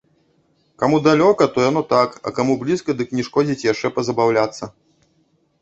[0.83, 4.63] Каму далёка, то яно так, а каму блізка, дык не шкодзіць яшчэ пазабаўляцца.